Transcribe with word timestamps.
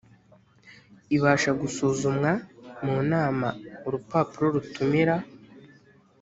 ibasha 1.15 1.51
gusuzumwa 1.61 2.31
mu 2.85 2.97
nama 3.11 3.47
urupapuro 3.87 4.45
rutumira 4.55 5.15